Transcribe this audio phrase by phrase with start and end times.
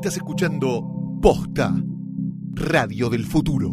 [0.00, 0.82] Estás escuchando
[1.20, 1.74] Posta,
[2.54, 3.68] Radio del Futuro.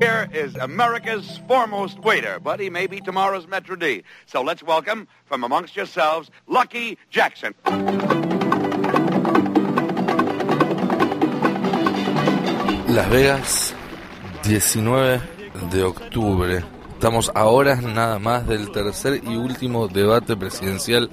[0.00, 4.02] Here is America's foremost waiter, but he may be tomorrow's Metro D.
[4.26, 7.54] So let's welcome, from amongst yourselves, Lucky Jackson.
[12.88, 13.72] Las Vegas,
[14.42, 15.20] 19
[15.70, 16.64] de octubre.
[16.94, 21.08] Estamos a horas nada más del tercer y último debate presidencial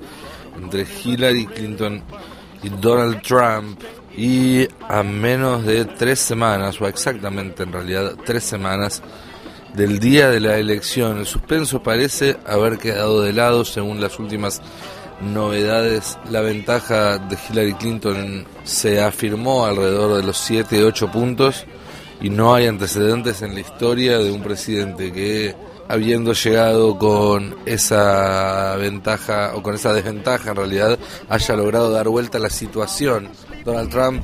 [0.58, 2.04] entre Hillary Clinton
[2.64, 3.80] y Donald Trump.
[4.16, 9.04] Y a menos de tres semanas, o exactamente en realidad tres semanas,
[9.76, 14.60] del día de la elección, el suspenso parece haber quedado de lado según las últimas
[15.22, 16.18] novedades.
[16.32, 21.66] La ventaja de Hillary Clinton se afirmó alrededor de los 7-8 puntos
[22.22, 25.56] y no hay antecedentes en la historia de un presidente que
[25.90, 32.38] habiendo llegado con esa ventaja o con esa desventaja en realidad haya logrado dar vuelta
[32.38, 33.30] a la situación.
[33.64, 34.24] Donald Trump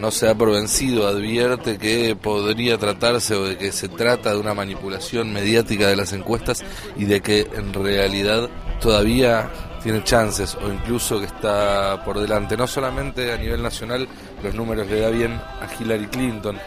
[0.00, 4.38] no se ha por vencido, advierte que podría tratarse o de que se trata de
[4.38, 6.64] una manipulación mediática de las encuestas
[6.96, 8.48] y de que en realidad
[8.80, 9.50] todavía
[9.82, 12.56] tiene chances o incluso que está por delante.
[12.56, 14.08] No solamente a nivel nacional,
[14.42, 16.58] los números le da bien a Hillary Clinton.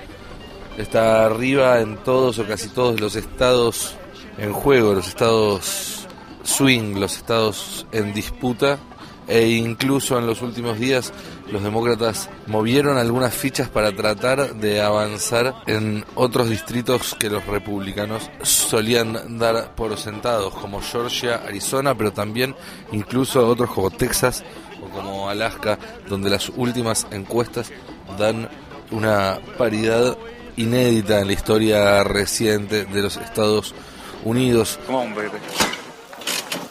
[0.78, 3.98] Está arriba en todos o casi todos los estados
[4.38, 6.08] en juego, los estados
[6.44, 8.80] swing, los estados en disputa
[9.28, 11.12] e incluso en los últimos días
[11.52, 18.30] los demócratas movieron algunas fichas para tratar de avanzar en otros distritos que los republicanos
[18.42, 22.56] solían dar por sentados, como Georgia, Arizona, pero también
[22.92, 24.44] incluso otros como Texas
[24.82, 25.78] o como Alaska,
[26.10, 27.72] donde las últimas encuestas
[28.18, 28.50] dan
[28.92, 30.18] una paridad
[30.58, 33.74] inédita en la historia reciente de los Estados.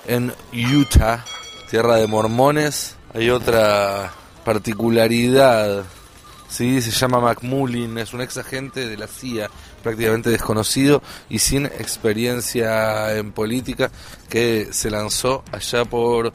[0.06, 1.24] En Utah,
[1.70, 4.12] tierra de mormones, hay otra
[4.44, 5.84] particularidad.
[6.48, 6.80] ¿sí?
[6.80, 9.50] Se llama McMullin, es un ex agente de la CIA,
[9.82, 13.90] prácticamente desconocido y sin experiencia en política,
[14.28, 16.32] que se lanzó allá por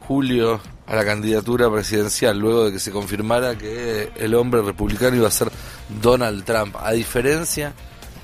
[0.00, 5.28] julio a la candidatura presidencial, luego de que se confirmara que el hombre republicano iba
[5.28, 5.50] a ser
[6.02, 6.76] Donald Trump.
[6.78, 7.72] A diferencia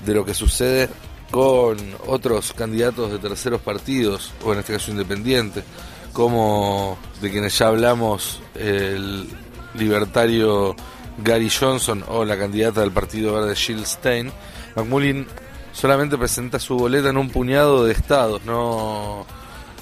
[0.04, 0.88] de lo que sucede
[1.30, 5.64] con otros candidatos de terceros partidos, o en este caso independientes,
[6.12, 9.28] como de quienes ya hablamos, el
[9.74, 10.74] libertario
[11.18, 14.32] Gary Johnson o la candidata del Partido Verde Jill Stein,
[14.74, 15.26] McMullin
[15.72, 19.24] solamente presenta su boleta en un puñado de estados, no,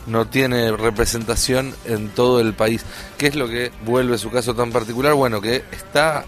[0.06, 2.84] no tiene representación en todo el país.
[3.16, 5.14] ¿Qué es lo que vuelve su caso tan particular?
[5.14, 6.26] Bueno, que está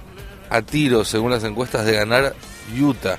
[0.49, 2.35] a tiro, según las encuestas, de ganar
[2.81, 3.19] Utah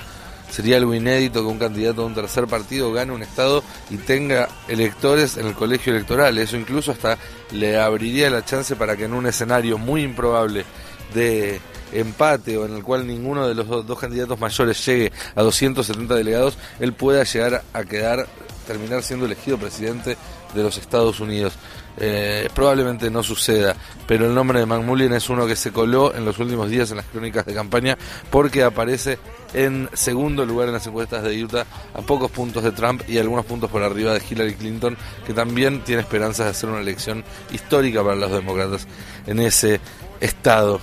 [0.51, 4.49] Sería algo inédito que un candidato de un tercer partido gane un estado y tenga
[4.67, 6.37] electores en el colegio electoral.
[6.37, 7.17] Eso incluso hasta
[7.51, 10.65] le abriría la chance para que en un escenario muy improbable
[11.13, 11.61] de
[11.93, 16.57] empate o en el cual ninguno de los dos, candidatos mayores llegue a 270 delegados,
[16.79, 18.27] él pueda llegar a quedar,
[18.67, 20.17] terminar siendo elegido presidente
[20.53, 21.53] de los Estados Unidos.
[21.97, 23.75] Eh, probablemente no suceda,
[24.07, 26.97] pero el nombre de McMullin es uno que se coló en los últimos días en
[26.97, 27.97] las crónicas de campaña
[28.29, 29.19] porque aparece
[29.53, 33.45] en segundo lugar en las encuestas de Utah a pocos puntos de Trump y algunos
[33.45, 38.03] puntos por arriba de Hillary Clinton, que también tiene esperanzas de hacer una elección histórica
[38.03, 38.87] para los demócratas
[39.27, 39.81] en ese
[40.21, 40.79] estado.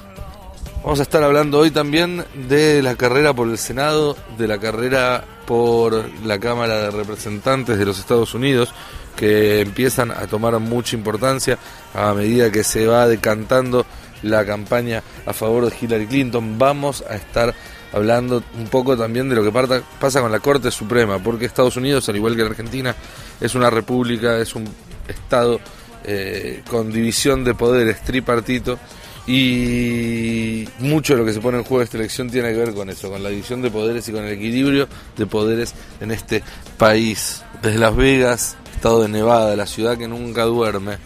[0.83, 5.25] Vamos a estar hablando hoy también de la carrera por el Senado, de la carrera
[5.47, 8.73] por la Cámara de Representantes de los Estados Unidos,
[9.19, 11.59] que empiezan a tomar mucha importancia
[11.93, 13.85] a medida que se va decantando
[14.23, 16.57] la campaña a favor de Hillary Clinton.
[16.57, 17.53] Vamos a estar
[17.93, 19.51] hablando un poco también de lo que
[19.99, 22.95] pasa con la Corte Suprema, porque Estados Unidos, al igual que la Argentina,
[23.41, 24.69] es una república, es un
[25.09, 25.59] Estado
[26.05, 28.79] eh, con división de poderes tripartito
[29.27, 32.73] y mucho de lo que se pone en juego de esta elección tiene que ver
[32.73, 34.87] con eso, con la división de poderes y con el equilibrio
[35.17, 36.43] de poderes en este
[36.77, 37.43] país.
[37.63, 40.99] Desde Las Vegas estado de Nevada, la ciudad que nunca duerme,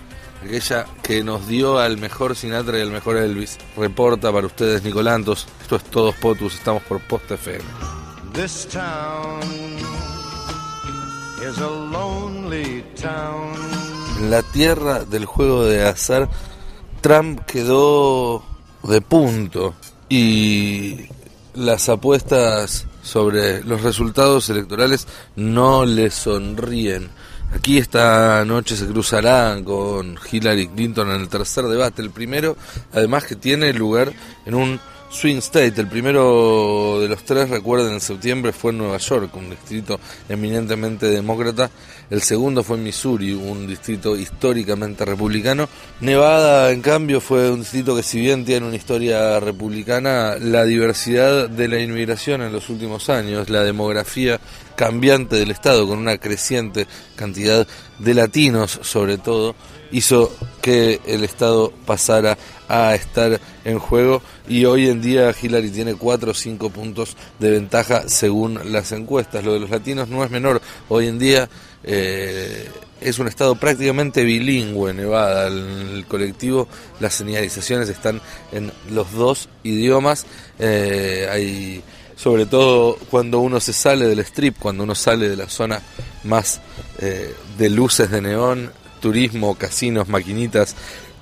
[0.45, 3.57] aquella que nos dio al mejor Sinatra y al mejor Elvis.
[3.79, 7.65] Reporta para ustedes Nicolantos, esto es Todos Potus, estamos por Post FM.
[8.35, 9.41] This town
[11.41, 13.55] is a lonely town.
[14.19, 16.29] En la tierra del juego de azar,
[17.01, 18.45] Trump quedó
[18.83, 19.75] de punto
[20.11, 21.07] y
[21.55, 27.22] las apuestas sobre los resultados electorales no le sonríen.
[27.55, 32.57] Aquí esta noche se cruzará con Hillary Clinton en el tercer debate, el primero,
[32.93, 34.13] además que tiene lugar
[34.47, 34.81] en un
[35.13, 35.81] swing state.
[35.81, 41.71] El primero de los tres, recuerden, en septiembre fue Nueva York, un distrito eminentemente demócrata.
[42.11, 45.69] El segundo fue Missouri, un distrito históricamente republicano.
[46.01, 51.49] Nevada, en cambio, fue un distrito que si bien tiene una historia republicana, la diversidad
[51.49, 54.41] de la inmigración en los últimos años, la demografía
[54.77, 56.87] cambiante del Estado, con una creciente
[57.17, 57.67] cantidad
[57.99, 59.55] de latinos sobre todo,
[59.93, 62.37] hizo que el Estado pasara
[62.69, 67.51] a estar en juego y hoy en día Hillary tiene 4 o 5 puntos de
[67.51, 69.45] ventaja según las encuestas.
[69.45, 70.61] Lo de los latinos no es menor.
[70.89, 71.49] Hoy en día
[71.85, 72.69] eh,
[73.01, 75.49] es un estado prácticamente bilingüe, Nevada.
[75.49, 76.69] El, colectivo,
[77.01, 78.21] las señalizaciones están
[78.53, 80.27] en los dos idiomas.
[80.59, 81.83] Eh, hay
[82.17, 85.83] sobre todo cuando uno se sale del strip, cuando uno sale de la zona
[86.23, 86.61] más
[87.01, 88.71] eh, de luces de neón,
[89.03, 90.75] turismo, casinos, maquinitas,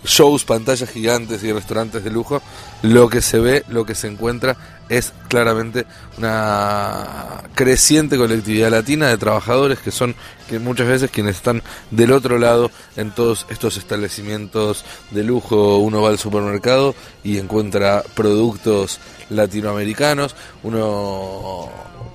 [0.05, 2.41] shows, pantallas gigantes y restaurantes de lujo,
[2.83, 4.57] lo que se ve, lo que se encuentra
[4.89, 5.87] es claramente
[6.19, 10.15] una creciente colectividad latina de trabajadores que son
[10.49, 15.79] que muchas veces quienes están del otro lado en todos estos establecimientos de lujo.
[15.79, 18.99] Uno va al supermercado y encuentra productos
[19.29, 21.69] latinoamericanos, uno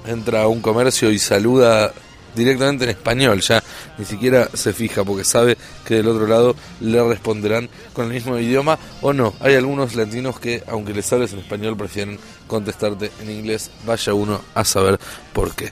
[0.06, 1.94] entra a un comercio y saluda
[2.36, 3.64] directamente en español, ya
[3.98, 8.38] ni siquiera se fija porque sabe que del otro lado le responderán con el mismo
[8.38, 9.34] idioma o no.
[9.40, 14.42] Hay algunos latinos que aunque les hables en español prefieren contestarte en inglés, vaya uno
[14.54, 15.00] a saber
[15.34, 15.72] por qué.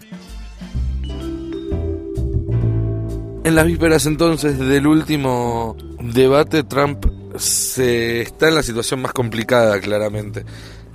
[3.43, 7.05] En las vísperas entonces del último debate, Trump
[7.37, 10.45] se está en la situación más complicada claramente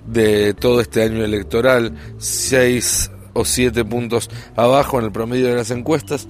[0.06, 1.93] de todo este año electoral.
[2.17, 6.26] Seis o siete puntos abajo en el promedio de las encuestas.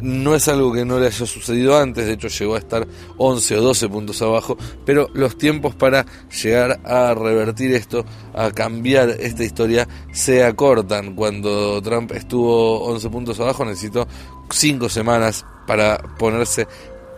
[0.00, 2.86] No es algo que no le haya sucedido antes, de hecho llegó a estar
[3.18, 4.56] 11 o 12 puntos abajo,
[4.86, 6.06] pero los tiempos para
[6.42, 11.14] llegar a revertir esto, a cambiar esta historia, se acortan.
[11.14, 14.08] Cuando Trump estuvo 11 puntos abajo necesitó
[14.50, 16.66] 5 semanas para ponerse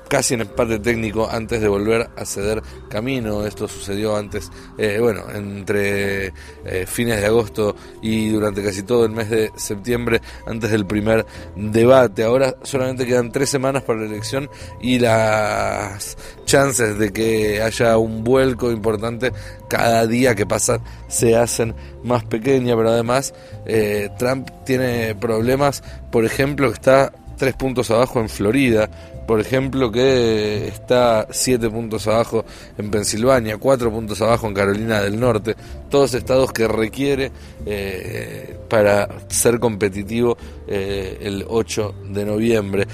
[0.09, 3.45] casi en empate técnico antes de volver a ceder camino.
[3.47, 6.33] Esto sucedió antes, eh, bueno, entre
[6.65, 11.27] eh, fines de agosto y durante casi todo el mes de septiembre, antes del primer
[11.56, 12.25] debate.
[12.25, 14.49] Ahora solamente quedan tres semanas para la elección
[14.81, 19.33] y las chances de que haya un vuelco importante
[19.69, 23.35] cada día que pasa se hacen más pequeñas, pero además
[23.67, 28.89] eh, Trump tiene problemas, por ejemplo, está tres puntos abajo en Florida,
[29.27, 32.45] por ejemplo, que está siete puntos abajo
[32.77, 35.57] en Pensilvania, cuatro puntos abajo en Carolina del Norte,
[35.89, 37.33] todos estados que requiere
[37.65, 40.37] eh, para ser competitivo
[40.67, 42.87] eh, el 8 de noviembre.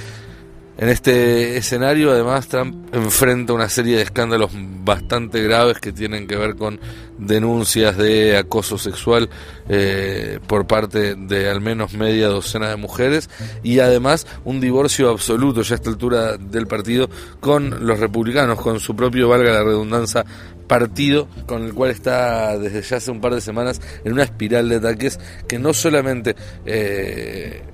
[0.81, 4.51] En este escenario, además, Trump enfrenta una serie de escándalos
[4.83, 6.81] bastante graves que tienen que ver con
[7.19, 9.29] denuncias de acoso sexual
[9.69, 13.29] eh, por parte de al menos media docena de mujeres
[13.63, 17.11] y además un divorcio absoluto ya a esta altura del partido
[17.41, 20.25] con los republicanos, con su propio, valga la redundancia,
[20.67, 24.71] partido con el cual está desde ya hace un par de semanas en una espiral
[24.71, 26.35] de ataques que no solamente...
[26.65, 27.65] Eh,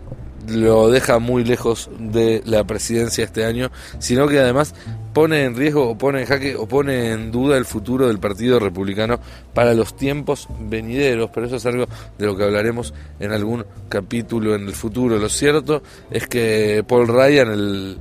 [0.48, 4.74] lo deja muy lejos de la presidencia este año, sino que además
[5.12, 8.58] pone en riesgo o pone en jaque o pone en duda el futuro del Partido
[8.58, 9.18] Republicano
[9.54, 11.86] para los tiempos venideros, pero eso es algo
[12.18, 15.18] de lo que hablaremos en algún capítulo en el futuro.
[15.18, 17.98] Lo cierto es que Paul Ryan, el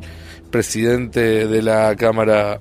[0.52, 2.60] presidente de la Cámara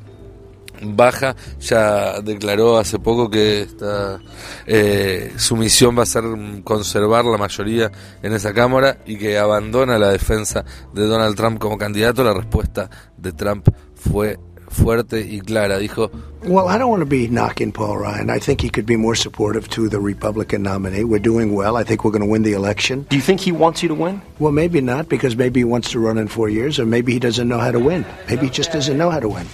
[0.84, 3.66] baja, ya declaró hace poco que
[4.66, 6.24] eh, su misión va a ser
[6.62, 7.90] conservar la mayoría
[8.22, 12.24] en esa Cámara y que abandona la defensa de Donald Trump como candidato.
[12.24, 14.38] La respuesta de Trump fue
[14.68, 15.78] fuerte y clara.
[15.78, 16.10] Dijo,
[16.46, 18.28] Well, I don't want to be knocking Paul Ryan.
[18.28, 21.02] I think he could be more supportive to the Republican nominee.
[21.02, 21.78] We're doing well.
[21.78, 23.06] I think we're going to win the election.
[23.08, 24.20] Do you think he wants you to win?
[24.38, 27.18] Well, maybe not, because maybe he wants to run in four years, or maybe he
[27.18, 28.04] doesn't know how to win.
[28.28, 29.46] Maybe he just doesn't know how to win.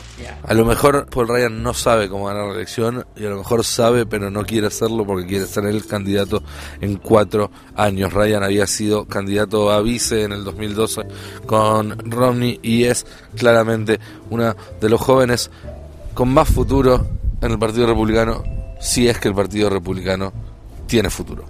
[0.44, 3.64] A lo mejor Paul Ryan no sabe cómo ganar la elección y a lo mejor
[3.64, 6.42] sabe pero no quiere hacerlo porque quiere ser el candidato
[6.80, 8.12] en cuatro años.
[8.12, 11.02] Ryan había sido candidato a vice en el 2012
[11.46, 13.06] con Romney y es
[13.36, 15.50] claramente uno de los jóvenes
[16.20, 17.06] con más futuro
[17.40, 18.44] en el Partido Republicano
[18.78, 20.30] si es que el Partido Republicano
[20.86, 21.46] tiene futuro.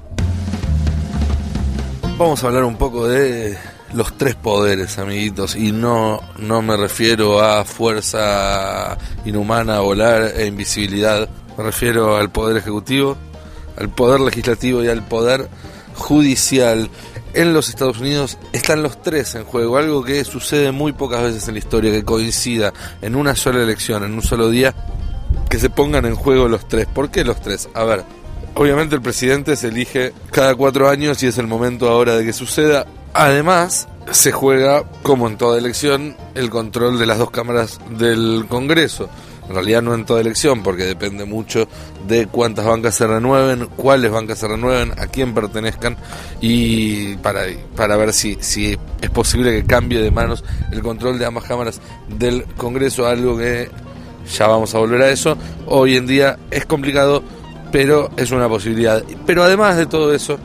[2.16, 3.58] Vamos a hablar un poco de
[3.94, 11.28] los tres poderes, amiguitos, y no, no me refiero a fuerza inhumana, volar e invisibilidad,
[11.58, 13.16] me refiero al poder ejecutivo,
[13.76, 15.48] al poder legislativo y al poder
[15.96, 16.88] judicial.
[17.32, 21.46] En los Estados Unidos están los tres en juego, algo que sucede muy pocas veces
[21.48, 22.72] en la historia, que coincida
[23.02, 24.74] en una sola elección, en un solo día,
[25.48, 26.86] que se pongan en juego los tres.
[26.86, 27.68] ¿Por qué los tres?
[27.74, 28.04] A ver,
[28.54, 32.32] Obviamente el presidente se elige cada cuatro años y es el momento ahora de que
[32.32, 32.86] suceda.
[33.14, 39.08] Además, se juega, como en toda elección, el control de las dos cámaras del Congreso.
[39.50, 41.66] En realidad no en toda elección, porque depende mucho
[42.06, 45.96] de cuántas bancas se renueven, cuáles bancas se renueven, a quién pertenezcan
[46.40, 47.42] y para,
[47.74, 51.80] para ver si, si es posible que cambie de manos el control de ambas cámaras
[52.08, 53.68] del Congreso, algo que
[54.32, 55.36] ya vamos a volver a eso.
[55.66, 57.20] Hoy en día es complicado,
[57.72, 59.02] pero es una posibilidad.
[59.26, 60.38] Pero además de todo eso,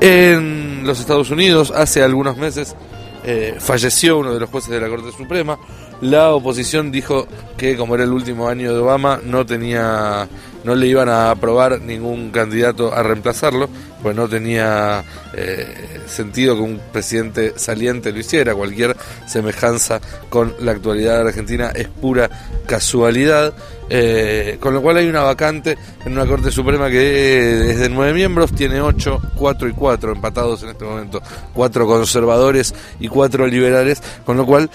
[0.00, 2.76] en los Estados Unidos hace algunos meses
[3.24, 5.58] eh, falleció uno de los jueces de la Corte Suprema.
[6.00, 10.28] La oposición dijo que como era el último año de Obama no tenía
[10.64, 13.68] no le iban a aprobar ningún candidato a reemplazarlo,
[14.02, 18.54] pues no tenía eh, sentido que un presidente saliente lo hiciera.
[18.54, 18.96] Cualquier
[19.26, 22.30] semejanza con la actualidad de Argentina es pura
[22.66, 23.52] casualidad.
[23.90, 28.14] Eh, con lo cual hay una vacante en una Corte Suprema que es de nueve
[28.14, 31.20] miembros, tiene ocho, cuatro y cuatro empatados en este momento,
[31.52, 34.70] cuatro conservadores y cuatro liberales, con lo cual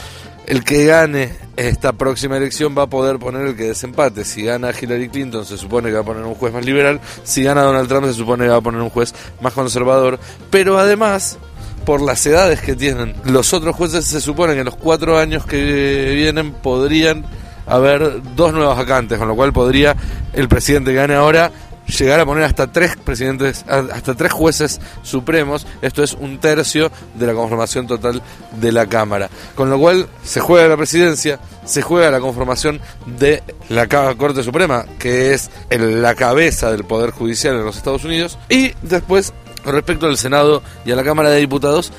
[0.49, 4.25] el que gane esta próxima elección va a poder poner el que desempate.
[4.25, 6.99] Si gana Hillary Clinton, se supone que va a poner un juez más liberal.
[7.23, 10.19] Si gana Donald Trump, se supone que va a poner un juez más conservador.
[10.49, 11.37] Pero además,
[11.85, 15.45] por las edades que tienen los otros jueces, se supone que en los cuatro años
[15.45, 17.25] que vienen podrían
[17.67, 19.95] haber dos nuevos vacantes, con lo cual podría
[20.33, 21.51] el presidente que gane ahora
[21.89, 27.27] llegar a poner hasta tres presidentes, hasta tres jueces supremos, esto es un tercio de
[27.27, 28.21] la conformación total
[28.59, 29.29] de la Cámara.
[29.55, 34.85] Con lo cual se juega la presidencia, se juega la conformación de la Corte Suprema,
[34.97, 39.33] que es la cabeza del Poder Judicial en los Estados Unidos, y después,
[39.65, 41.91] respecto al Senado y a la Cámara de Diputados,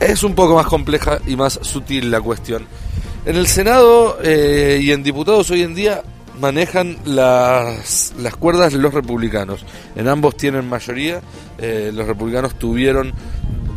[0.00, 2.66] es un poco más compleja y más sutil la cuestión.
[3.24, 6.02] En el Senado eh, y en diputados hoy en día
[6.40, 9.64] manejan las, las cuerdas los republicanos.
[9.94, 11.20] En ambos tienen mayoría.
[11.58, 13.12] Eh, los republicanos tuvieron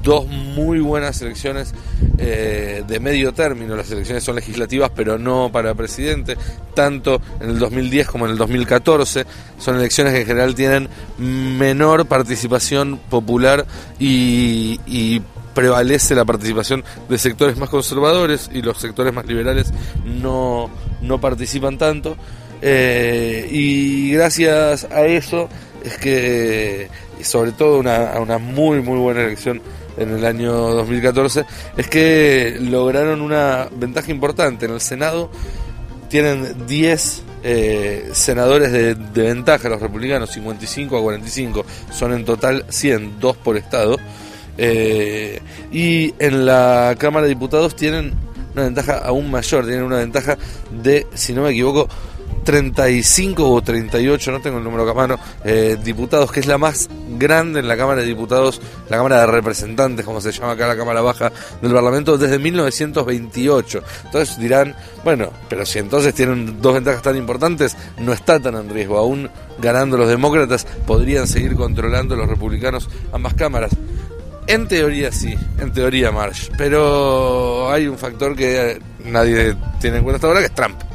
[0.04, 1.74] dos muy buenas elecciones
[2.18, 3.75] eh, de medio término.
[3.75, 6.38] Las elecciones son legislativas, pero no para presidente,
[6.74, 9.25] tanto en el 2010 como en el 2014.
[9.58, 13.66] Son elecciones que en general tienen menor participación popular
[14.00, 15.22] y, y
[15.54, 19.74] prevalece la participación de sectores más conservadores y los sectores más liberales
[20.06, 20.70] no,
[21.01, 22.16] no participan tanto.
[22.62, 25.50] Eh, y gracias a eso
[25.84, 26.89] es que,
[27.22, 29.62] sobre todo una, a una muy, muy buena elección
[29.98, 31.46] en el año 2014,
[31.78, 34.66] es que lograron una ventaja importante.
[34.66, 35.30] En el Senado
[36.10, 43.20] tienen 10 eh, senadores de, ventaja, los republicanos 55 a 45, son en total 100,
[43.20, 43.98] dos por estado.
[44.58, 45.39] Eh,
[45.72, 48.13] y en la Cámara de Diputados tienen
[48.54, 50.38] una ventaja aún mayor, tienen una ventaja
[50.84, 51.88] de, si no me equivoco,
[52.50, 56.89] 35 o 38, no tengo el número a mano, eh, diputados, que es la más
[57.20, 60.75] grande en la Cámara de Diputados, la Cámara de Representantes, como se llama acá la
[60.75, 63.84] Cámara Baja del Parlamento, desde 1928.
[64.06, 68.68] Entonces dirán, bueno, pero si entonces tienen dos ventajas tan importantes, no está tan en
[68.68, 68.98] riesgo.
[68.98, 69.29] Aún
[69.60, 73.74] ganando los demócratas, podrían seguir controlando los republicanos ambas cámaras.
[74.48, 80.15] En teoría sí, en teoría Marsh, pero hay un factor que nadie tiene en cuenta
[80.15, 80.88] hasta ahora, que es Trump.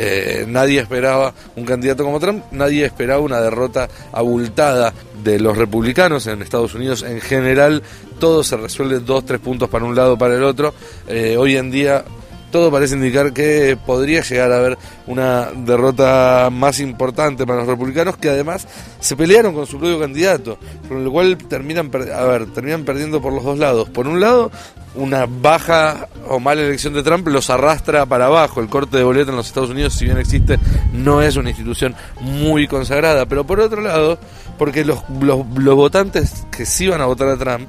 [0.00, 6.28] Eh, nadie esperaba un candidato como Trump, nadie esperaba una derrota abultada de los republicanos
[6.28, 7.02] en Estados Unidos.
[7.02, 7.82] En general,
[8.20, 10.72] todo se resuelve dos, tres puntos para un lado, para el otro.
[11.08, 12.04] Eh, hoy en día
[12.52, 18.16] todo parece indicar que podría llegar a haber una derrota más importante para los republicanos
[18.16, 18.66] que además
[19.00, 23.58] se pelearon con su propio candidato, con lo cual terminan, terminan perdiendo por los dos
[23.58, 23.90] lados.
[23.90, 24.50] Por un lado,
[24.94, 28.60] una baja o mala elección de Trump los arrastra para abajo.
[28.60, 30.58] El corte de boleta en los Estados Unidos, si bien existe,
[30.92, 33.26] no es una institución muy consagrada.
[33.26, 34.18] Pero por otro lado,
[34.58, 37.68] porque los, los, los votantes que sí van a votar a Trump,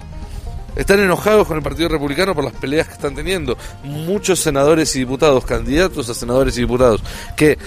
[0.76, 3.58] están enojados con el Partido Republicano por las peleas que están teniendo.
[3.84, 7.02] Muchos senadores y diputados, candidatos a senadores y diputados,
[7.36, 7.58] que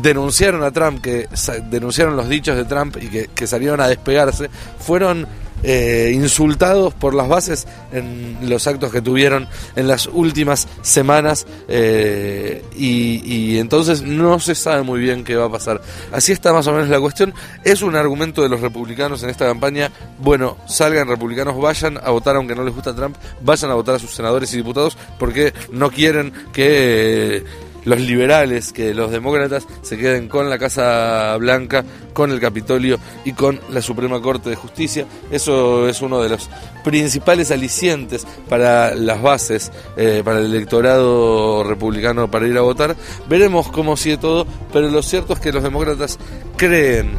[0.00, 1.28] denunciaron a Trump, que
[1.70, 5.26] denunciaron los dichos de Trump y que, que salieron a despegarse, fueron
[5.66, 12.62] eh, insultados por las bases en los actos que tuvieron en las últimas semanas eh,
[12.76, 15.80] y, entonces no se sabe muy bien qué va a pasar.
[16.12, 17.32] Así está más o menos la cuestión.
[17.64, 19.90] Es un argumento de los republicanos en esta campaña.
[20.18, 23.98] Bueno, salgan republicanos, vayan a votar aunque no les gusta Trump, vayan a votar a
[23.98, 27.42] sus senadores y diputados porque no quieren que
[27.84, 33.32] los liberales, que los demócratas se queden con la Casa Blanca, con el Capitolio y
[33.32, 35.06] con la Suprema Corte de Justicia.
[35.30, 36.48] Eso es uno de los
[36.82, 42.96] principales alicientes para las bases, eh, para el electorado republicano para ir a votar.
[43.28, 46.18] Veremos cómo sigue todo, pero lo cierto es que los demócratas
[46.56, 47.12] creen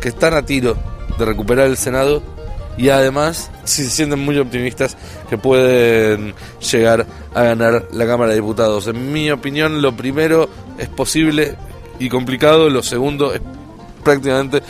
[0.00, 0.76] que están a tiro
[1.18, 2.22] de recuperar el Senado
[2.78, 4.96] y además si se sienten muy optimistas
[5.28, 6.34] que pueden
[6.72, 8.86] llegar a ganar la Cámara de Diputados.
[8.86, 11.56] En mi opinión, lo primero es posible
[11.98, 13.42] y complicado, lo segundo es
[14.04, 14.62] prácticamente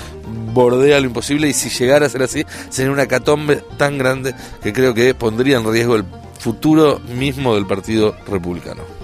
[0.53, 4.73] bordea lo imposible y si llegara a ser así, sería una catombe tan grande que
[4.73, 6.05] creo que pondría en riesgo el
[6.41, 8.98] futuro mismo del Partido Republicano.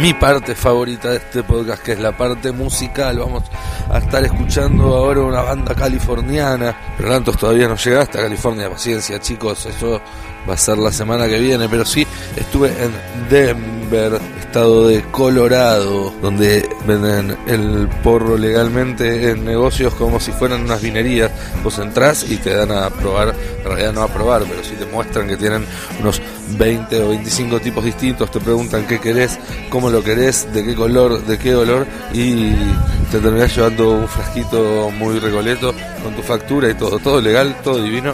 [0.00, 3.18] Mi parte favorita de este podcast, que es la parte musical.
[3.18, 3.44] Vamos
[3.90, 6.74] a estar escuchando ahora una banda californiana.
[6.96, 8.70] Pero tantos todavía no llega hasta California.
[8.70, 9.66] Paciencia, chicos.
[9.66, 10.00] Eso
[10.48, 11.68] va a ser la semana que viene.
[11.68, 12.92] Pero sí, estuve en
[13.28, 20.80] Denver, estado de Colorado, donde venden el porro legalmente en negocios como si fueran unas
[20.80, 21.30] vinerías.
[21.62, 24.86] Vos entrás y te dan a probar, en realidad no a probar, pero sí te
[24.86, 25.66] muestran que tienen
[26.00, 26.22] unos
[26.56, 29.38] 20 o 25 tipos distintos, te preguntan qué querés,
[29.68, 32.52] cómo lo querés, de qué color, de qué olor y
[33.10, 37.82] te terminás llevando un frasquito muy recoleto con tu factura y todo, todo legal, todo
[37.82, 38.12] divino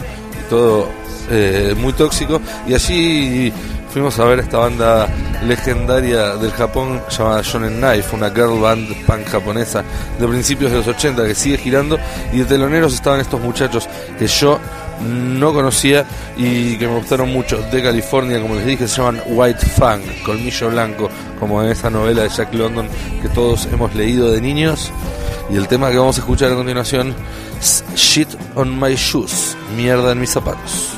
[0.49, 0.88] todo
[1.31, 2.40] eh, muy tóxico.
[2.66, 3.52] Y allí
[3.90, 5.09] fuimos a ver esta banda
[5.47, 9.83] legendaria del Japón llamada Shonen Knife, una girl band punk japonesa
[10.19, 11.99] de principios de los 80 que sigue girando
[12.33, 13.88] y de teloneros estaban estos muchachos
[14.19, 14.59] que yo
[15.00, 16.05] no conocía
[16.37, 20.71] y que me gustaron mucho de California, como les dije, se llaman White Fang, Colmillo
[20.71, 22.88] Blanco, como en esa novela de Jack London
[23.23, 24.93] que todos hemos leído de niños.
[25.50, 27.15] Y el tema que vamos a escuchar a continuación
[27.61, 30.96] es Shit on My Shoes, mierda en mis zapatos.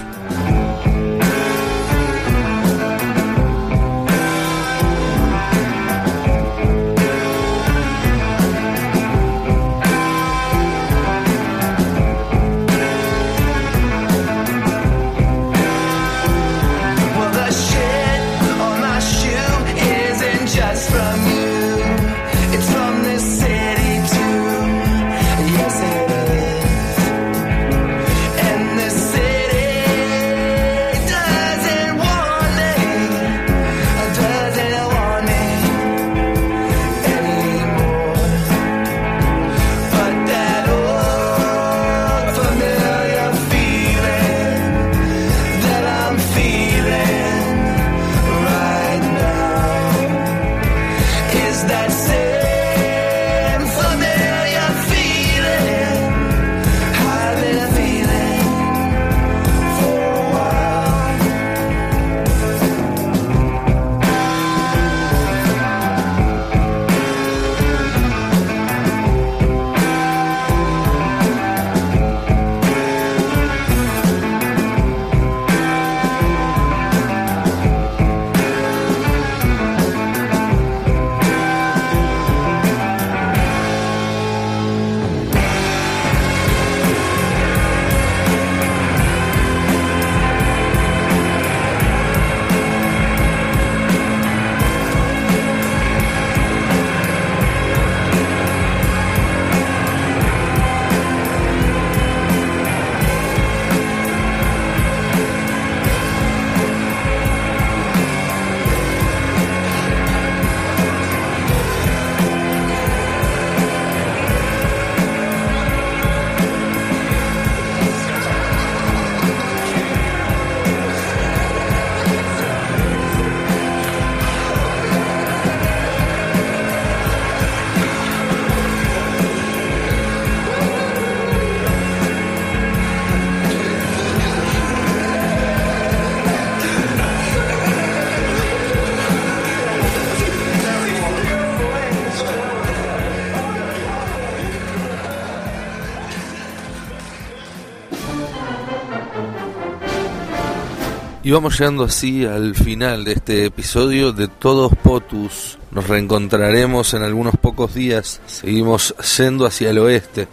[151.29, 155.59] Y vamos llegando así al final de este episodio de Todos Potus.
[155.73, 158.23] Nos reencontraremos en algunos pocos días.
[158.25, 160.27] Seguimos yendo hacia el oeste.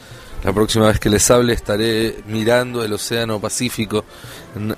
[0.46, 4.06] La próxima vez que les hable estaré mirando el Océano Pacífico,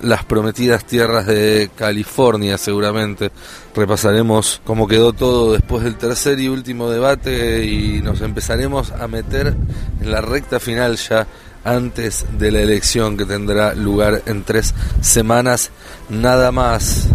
[0.02, 3.30] las prometidas tierras de California seguramente.
[3.76, 9.54] Repasaremos cómo quedó todo después del tercer y último debate y nos empezaremos a meter
[10.00, 11.28] en la recta final ya
[11.64, 15.70] antes de la elección que tendrá lugar en tres semanas
[16.08, 17.08] nada más.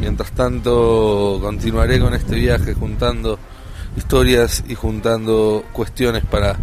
[0.00, 3.38] Mientras tanto continuaré con este viaje juntando
[3.96, 6.56] historias y juntando cuestiones para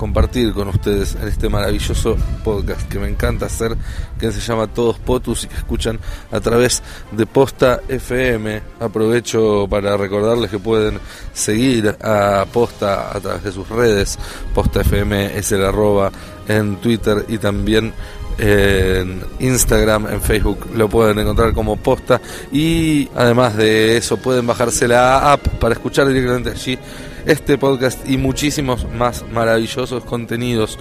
[0.00, 3.76] compartir con ustedes en este maravilloso podcast que me encanta hacer,
[4.18, 5.98] que se llama Todos Potus y que escuchan
[6.32, 8.62] a través de Posta FM.
[8.80, 10.98] Aprovecho para recordarles que pueden
[11.34, 14.18] seguir a Posta a través de sus redes.
[14.54, 16.10] Posta FM es el arroba
[16.50, 17.92] en Twitter y también
[18.38, 24.88] en Instagram, en Facebook lo pueden encontrar como posta y además de eso pueden bajarse
[24.88, 26.78] la app para escuchar directamente allí
[27.26, 30.78] este podcast y muchísimos más maravillosos contenidos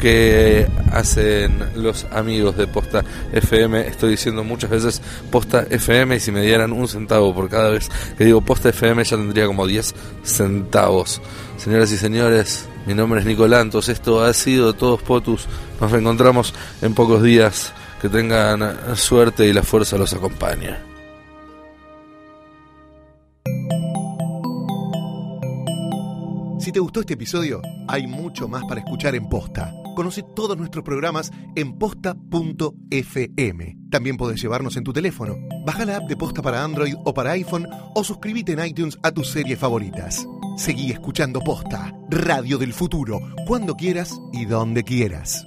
[0.00, 3.88] que hacen los amigos de Posta FM.
[3.88, 5.02] Estoy diciendo muchas veces
[5.32, 9.02] Posta FM y si me dieran un centavo por cada vez que digo Posta FM
[9.02, 11.20] ya tendría como 10 centavos.
[11.56, 15.46] Señoras y señores, mi nombre es Nicolantos, esto ha sido Todos Potus,
[15.80, 20.90] nos reencontramos en pocos días, que tengan suerte y la fuerza los acompañe.
[26.58, 29.72] Si te gustó este episodio, hay mucho más para escuchar en Posta.
[29.96, 33.76] Conoce todos nuestros programas en posta.fm.
[33.90, 35.36] También podés llevarnos en tu teléfono.
[35.66, 39.10] Baja la app de Posta para Android o para iPhone o suscríbete en iTunes a
[39.10, 40.26] tus series favoritas.
[40.60, 45.46] Seguí escuchando Posta, Radio del Futuro, cuando quieras y donde quieras.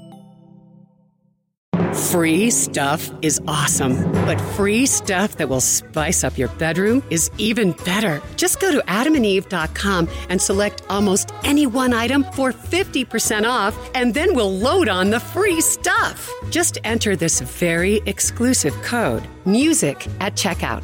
[2.09, 3.95] Free stuff is awesome,
[4.25, 8.23] but free stuff that will spice up your bedroom is even better.
[8.37, 14.33] Just go to adamandeve.com and select almost any one item for 50% off, and then
[14.33, 16.27] we'll load on the free stuff.
[16.49, 20.83] Just enter this very exclusive code, MUSIC, at checkout,